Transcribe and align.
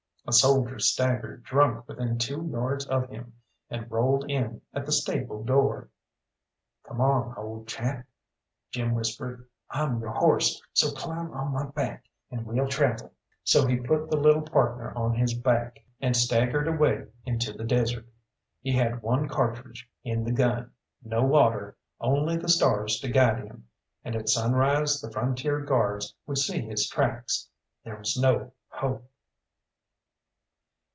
A 0.27 0.33
soldier 0.33 0.77
staggered 0.79 1.43
drunk 1.43 1.87
within 1.89 2.17
two 2.19 2.43
yards 2.47 2.85
of 2.85 3.09
him, 3.09 3.33
and 3.71 3.89
rolled 3.91 4.29
in 4.29 4.61
at 4.71 4.85
the 4.85 4.91
stable 4.91 5.43
door. 5.43 5.89
"Come 6.85 7.01
on, 7.01 7.35
old 7.37 7.67
chap," 7.67 8.05
Jim 8.69 8.93
whispered; 8.93 9.47
"I'm 9.71 9.99
your 9.99 10.11
horse, 10.11 10.61
so 10.73 10.91
climb 10.91 11.31
on 11.33 11.51
my 11.51 11.65
back, 11.65 12.05
and 12.29 12.45
we'll 12.45 12.67
travel." 12.69 13.13
So 13.43 13.65
he 13.67 13.75
put 13.77 14.09
the 14.11 14.15
little 14.15 14.43
partner 14.43 14.93
on 14.95 15.15
his 15.15 15.33
back, 15.33 15.79
and 15.99 16.15
staggered 16.15 16.67
away 16.67 17.07
into 17.25 17.51
the 17.51 17.65
desert. 17.65 18.07
He 18.61 18.71
had 18.73 19.01
one 19.01 19.27
cartridge 19.27 19.89
in 20.03 20.23
the 20.23 20.31
gun, 20.31 20.71
no 21.03 21.23
water, 21.25 21.75
only 21.99 22.37
the 22.37 22.47
stars 22.47 22.99
to 23.01 23.09
guide 23.09 23.43
him, 23.43 23.67
and 24.05 24.15
at 24.15 24.29
sunrise 24.29 25.01
the 25.01 25.11
Frontier 25.11 25.59
Guards 25.61 26.15
would 26.27 26.37
see 26.37 26.61
his 26.61 26.87
tracks. 26.87 27.49
There 27.83 27.97
was 27.97 28.15
no 28.15 28.53
hope. 28.69 29.07